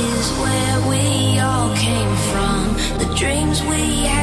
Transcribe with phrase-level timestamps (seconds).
[0.00, 4.19] is where we all came from, the dreams we had.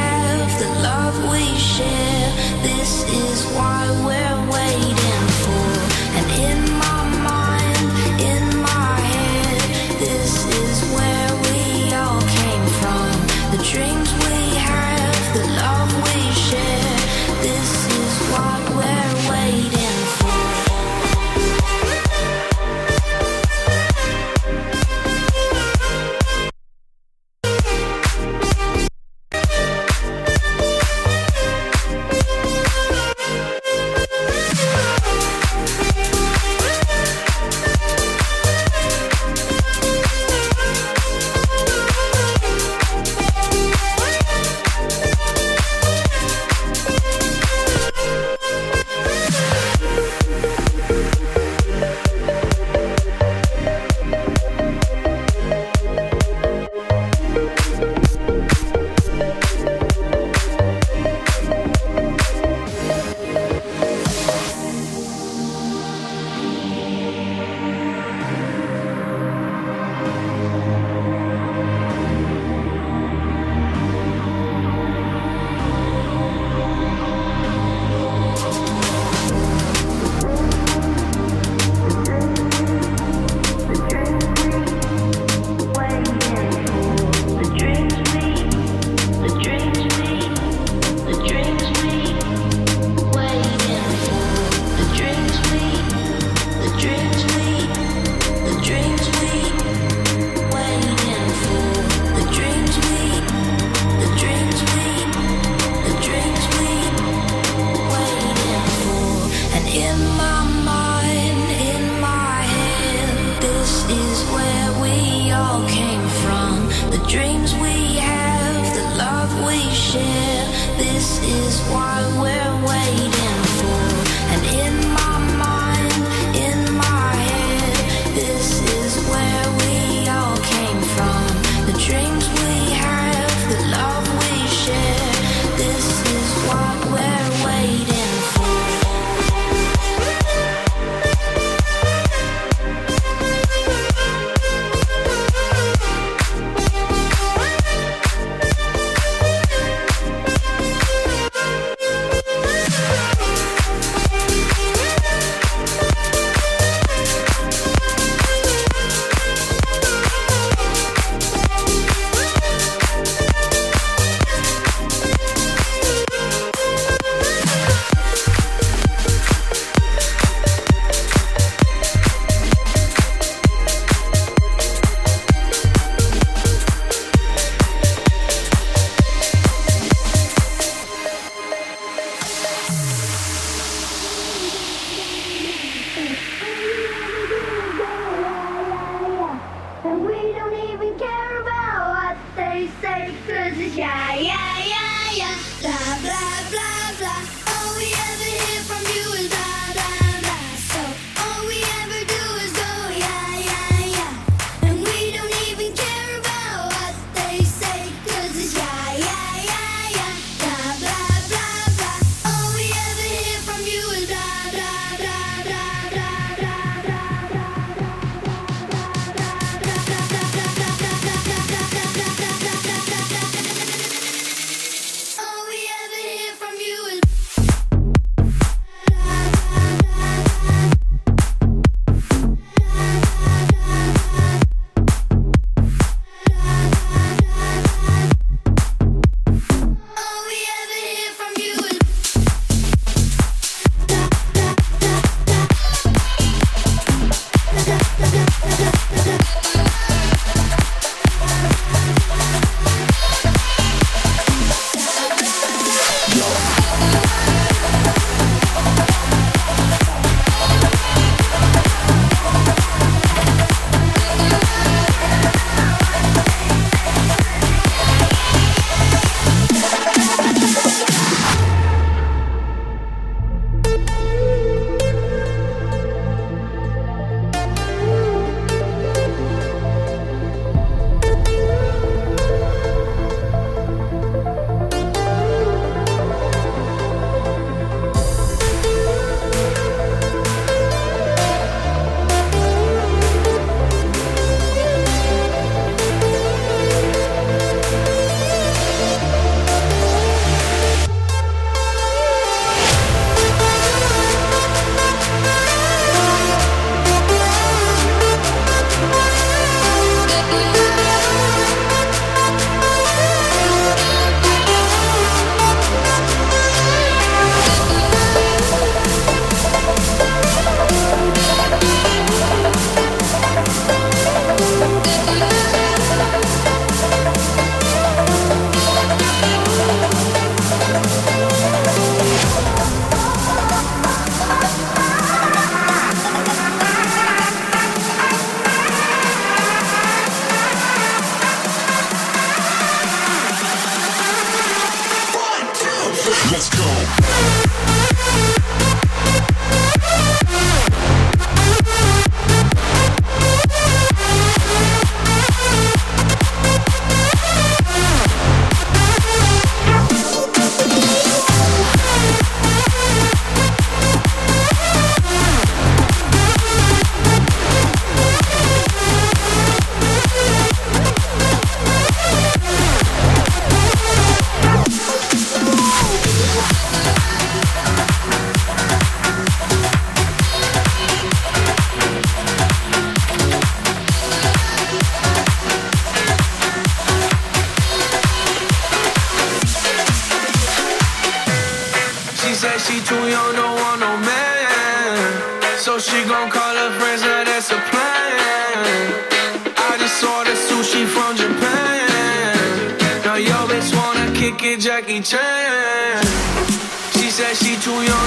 [407.40, 408.07] 西出游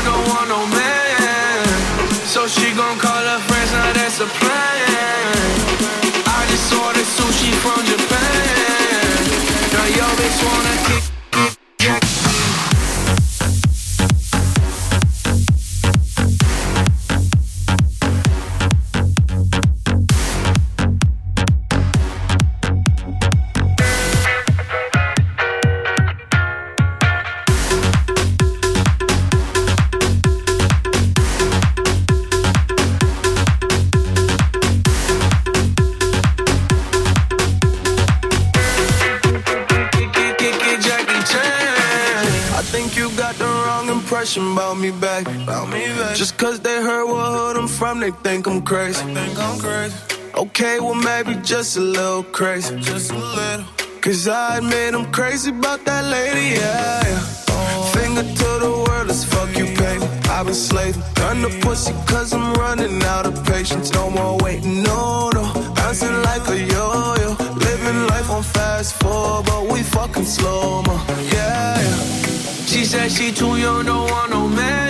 [48.10, 49.02] they think I'm crazy.
[49.14, 49.96] think I'm crazy.
[50.34, 52.78] Okay, well maybe just a little crazy.
[52.80, 53.64] Just a little.
[54.00, 57.02] Cause I admit I'm crazy about that lady, yeah.
[57.04, 57.92] yeah.
[57.92, 60.04] Finger to the world, let's fuck you, baby.
[60.30, 61.02] I've been slaving.
[61.14, 63.92] Done the pussy cause I'm running out of patience.
[63.92, 65.42] No more waiting, no, no.
[65.74, 67.36] Bouncing like a yo-yo.
[67.66, 70.96] Living life on fast forward, but we fucking slow, mo.
[71.32, 72.66] Yeah, yeah.
[72.66, 74.89] She said she too young, don't want no man.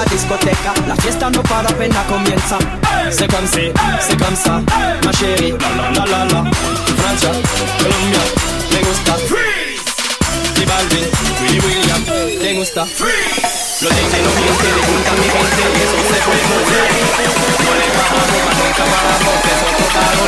[0.00, 2.58] La discoteca, la fiesta no para apenas comienza.
[3.10, 4.62] C'est comme si, c'est comme ça,
[5.04, 6.40] ma chérie, la la la la la.
[7.00, 7.30] Francia,
[7.78, 8.22] Colombia,
[8.72, 9.12] me gusta.
[9.28, 9.82] Freeze.
[10.56, 11.08] Y Balvin,
[11.42, 12.02] Willy William,
[12.40, 12.86] te gusta.
[12.86, 13.82] Freeze.
[13.82, 16.86] Los DJ no mienten, le juntan mi gente y eso se fue mover.
[17.64, 20.20] No le bajamos, más nunca paramos, que eso total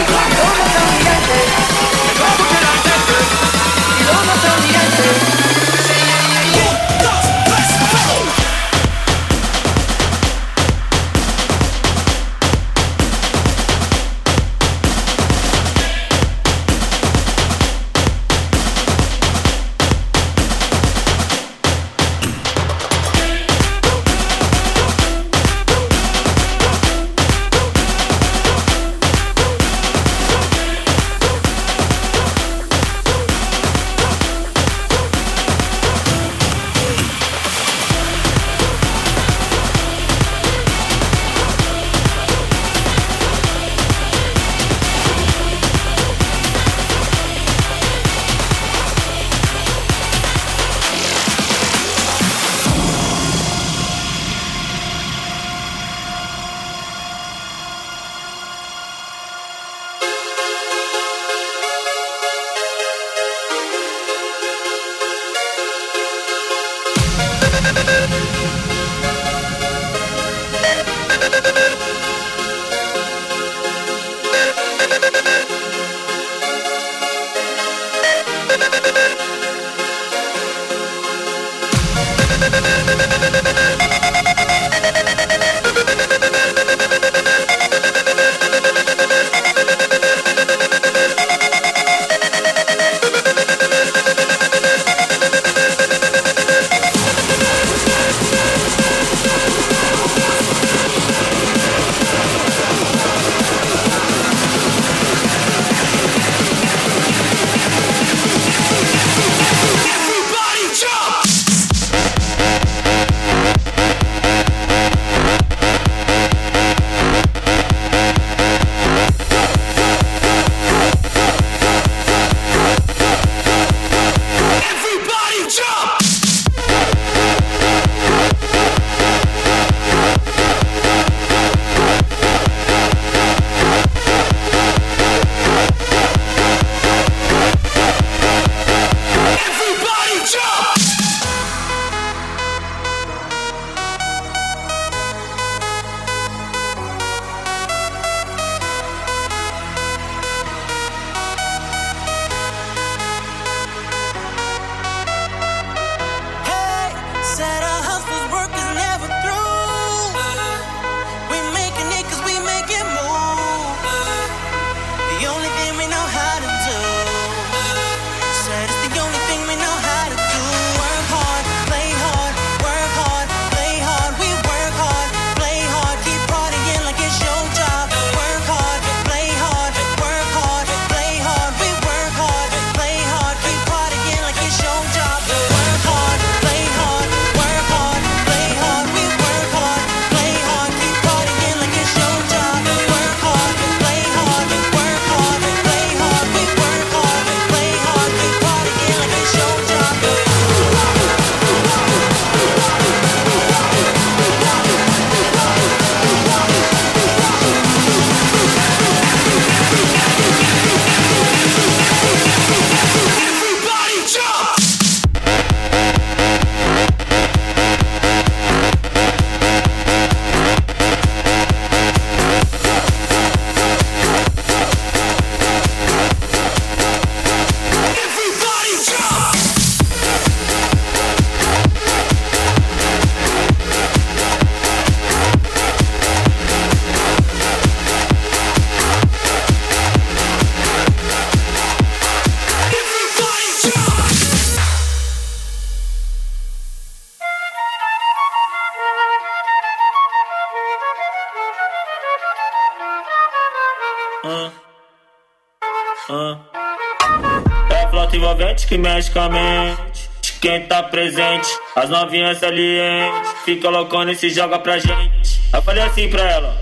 [258.73, 260.09] Simmetricamente,
[260.41, 265.43] quem tá presente, as novinhas salientes, fica loucona e se joga pra gente.
[265.53, 266.57] Eu falei assim pra ela.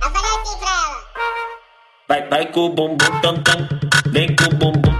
[0.00, 1.04] Eu falei assim pra ela.
[2.08, 3.68] Vai, vai com o bumbum tam tam,
[4.12, 4.93] vem com o bumbum.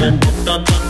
[0.00, 0.89] Wenn du dann, dann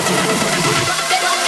[0.00, 1.39] Bye.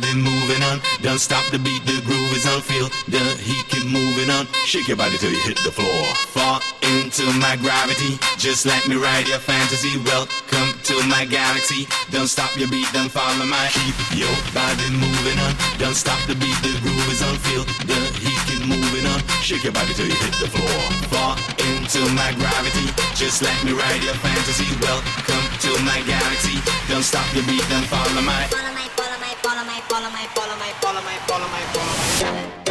[0.00, 0.80] Volcán.
[1.02, 4.46] Don't stop the beat, the groove is on feel the heat keep moving on.
[4.64, 6.04] Shake your body till you hit the floor.
[6.32, 9.98] Fall into my gravity, just let me ride your fantasy.
[10.04, 11.86] Welcome to my galaxy.
[12.10, 15.54] Don't stop your beat, don't follow my keep your body moving on.
[15.78, 19.20] Don't stop the beat, the groove is on feel the heat keep moving on.
[19.42, 20.80] Shake your body till you hit the floor.
[21.12, 24.68] Fall into my gravity, just let me ride your fantasy.
[24.80, 26.58] Welcome to my galaxy.
[26.88, 28.46] Don't stop your beat, don't follow my.
[28.48, 28.93] Follow my,
[29.94, 32.63] follow my, follow my, follow my, follow my, follow my.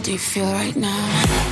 [0.00, 1.51] Do you feel right now?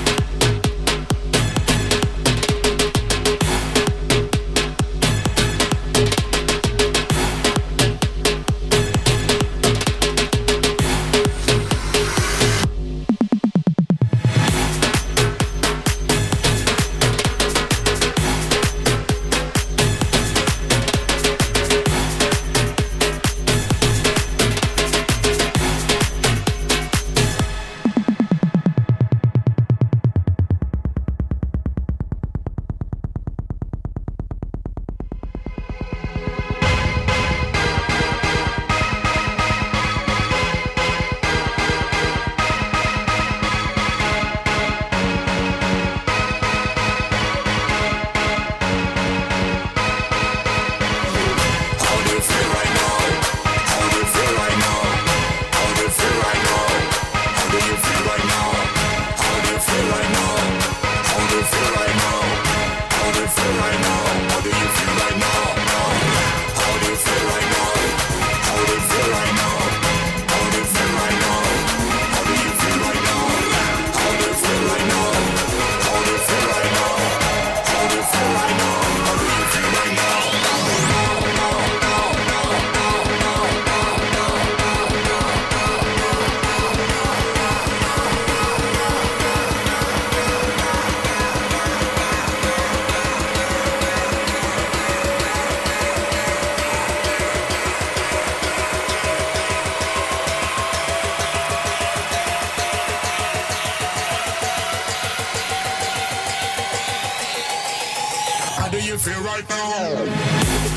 [108.90, 110.69] you feel right now.